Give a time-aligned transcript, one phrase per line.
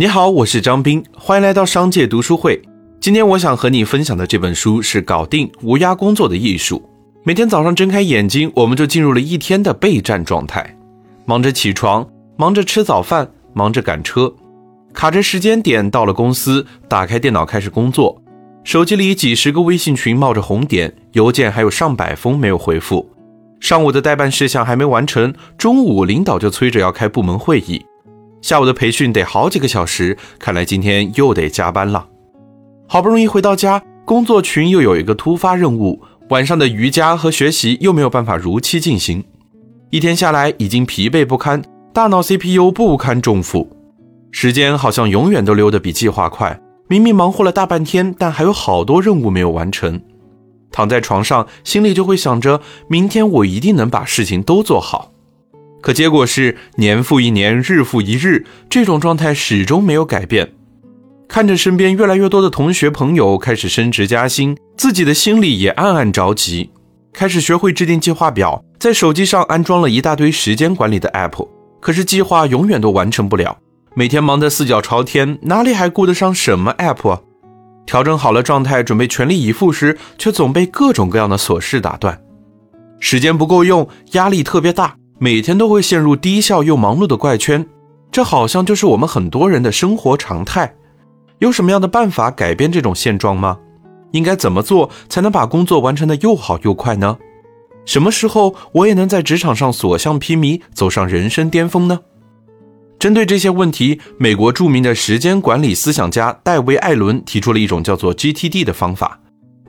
[0.00, 2.62] 你好，我是张斌，欢迎来到商界读书会。
[3.00, 6.76] 今天我想和你分享的这本书是《搞定无压工作的艺术》。
[7.24, 10.72] 每天早上睁开眼睛，我们就进入了一天的备战状态，
[11.24, 14.32] 忙着起床，忙着吃早饭，忙着赶车，
[14.92, 18.22] 卡着时间点到了公司，打开电脑开始工作，
[18.62, 23.10] 手机里几十个微信群冒着红点，邮件还有上百封没有回复。
[23.58, 27.84] 上午的代办事项还没完成，中午领导就催着要开部门会议。
[28.40, 32.06] 下午的培训得好几个小时，看来今天又得加班了。
[32.86, 39.22] 好不容易回到家，工作群又有一个突发任务，晚上的瑜伽和学习又没有办法如期进行。
[39.90, 43.68] 一天下来已经疲惫不堪，大脑 CPU 不堪重负，
[44.30, 46.58] 时间好像永远都溜得比计划快。
[46.88, 50.00] 明明忙活了大半天，但还有好多任务没有完成。
[50.70, 55.12] 躺在床上，心里就会想着，明天我一定能把事情都做好。
[55.80, 60.52] 可结果是年复一年，日复一日，这种状态始终没有改变。
[61.28, 66.70] 看着身边越来越多的同学朋友开始升职加薪，自己的心里也暗暗着急。
[67.12, 71.46] 开始学会制定计划表，在手机上安装了一大堆时间管理的 app，
[71.80, 73.56] 可是计划永远都完成不了。
[73.94, 77.20] 每天忙得四脚朝天，哪里还顾得上什么 app 啊？
[77.86, 82.20] 调整好了状态，准备全力以赴时，却总被各种各样的琐事打断。
[83.00, 84.96] 时间不够用，压力特别大。
[85.20, 87.66] 每天都会陷入低效又忙碌的怪圈，
[88.12, 90.72] 这好像就是我们很多人的生活常态。
[91.40, 93.58] 有什么样的办法改变这种现状吗？
[94.12, 97.18] 应该怎么做才能把工作完成的又好又快呢？
[97.84, 101.98] 什么时候我也能在职场上所向披靡，走上人生巅峰呢？
[103.00, 109.18] 针对这些问题，美国著名的时间管理思想家戴维·艾伦提出了一种叫做 GTD 的方法，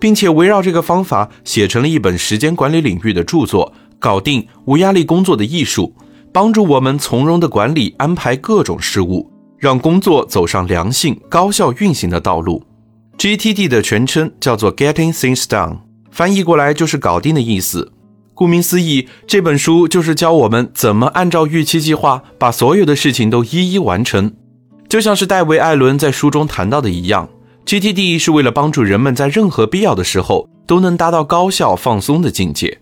[0.00, 3.72] 并且围绕这个方法写成了一本时间管理领域的著作。
[3.98, 5.94] 搞定无压力工作的艺术，
[6.32, 12.62] 帮助我们从容的管理安排各种事务，让工作走上良性高效运行的道路。
[13.18, 15.78] GTD 的全称叫做 Getting Things Done，
[16.10, 17.92] 翻译过来就是搞定的意思。
[18.34, 24.30] 顾名思义，这本书就是教我们怎么按照预期计划，把所有的事情都一一完成。
[24.90, 27.26] 就像是戴维·艾伦在书中谈到的一样
[27.64, 32.78] ，GTD 是为了帮助人们在任何必要的时候都能达到高效放松的境界。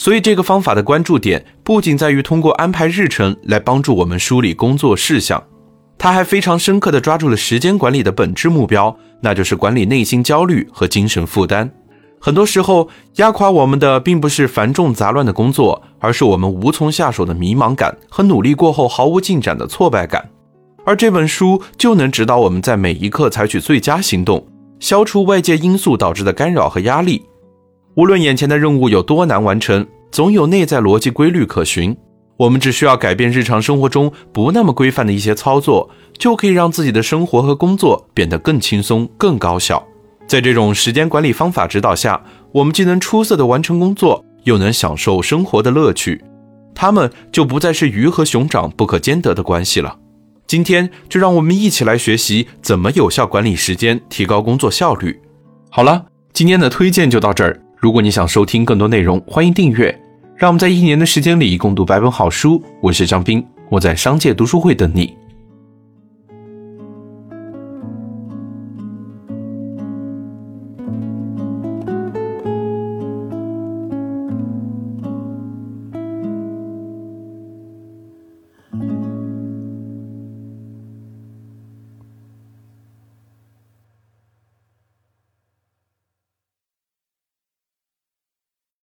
[0.00, 5.44] 所以，这个方法的关注点不仅在于通过安排日程来帮助我们梳理工作事项，
[5.98, 11.70] 它还非常深刻地抓住了时间管理的本质目标，那就是管理内心焦虑和精神负担。
[12.18, 20.26] 很多时候，压垮我们的并不是繁重杂乱的工作，而是我们无从下手的迷茫感和努力过后毫无进展的挫败感。
[20.86, 24.46] 而这本书就能指导我们在每一刻采取最佳行动，
[24.78, 27.22] 消除外界因素导致的干扰和压力。
[27.94, 31.96] 无论眼前的任务有多难完成，总有内在逻辑规律可循。
[32.36, 39.84] 我们只需要改变日常生活中不那么规范的一些操作，就可以让自己的生活和工作变得更轻松、更高效。
[40.26, 46.24] 在这种时间管理方法指导下，我们既能出色的完成工作，又能享受生活的乐趣。
[46.74, 49.98] 他们就不再是鱼和熊掌不可兼得的关系了。
[50.46, 55.20] 今天就让我们一起来学习怎么有效管理时间，提高工作效率。
[55.68, 57.60] 好了，今天的推荐就到这儿。
[57.80, 59.98] 如果你想收听更多内容，欢迎订阅。
[60.36, 62.62] 让我们在一年的时间里共读百本好书。
[62.82, 65.16] 我是张斌，我在商界读书会等你。